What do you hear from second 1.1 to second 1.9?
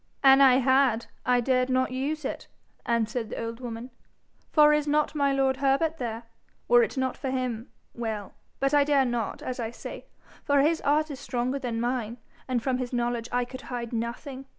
I dared